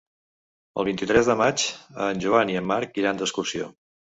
El 0.83 0.87
vint-i-tres 0.87 1.29
de 1.31 1.35
maig 1.43 1.67
en 2.09 2.25
Joan 2.25 2.53
i 2.55 2.59
en 2.63 2.69
Marc 2.73 3.01
iran 3.03 3.21
d'excursió. 3.21 3.71